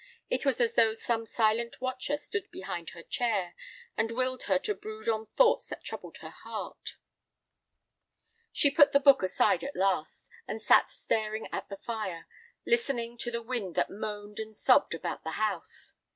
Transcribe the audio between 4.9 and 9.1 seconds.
on thoughts that troubled her heart. She put the